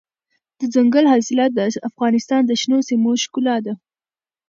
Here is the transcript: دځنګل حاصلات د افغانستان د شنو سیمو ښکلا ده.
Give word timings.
دځنګل 0.59 1.05
حاصلات 1.11 1.51
د 1.55 1.59
افغانستان 1.89 2.41
د 2.45 2.51
شنو 2.61 2.77
سیمو 2.89 3.11
ښکلا 3.23 3.57
ده. 3.65 3.73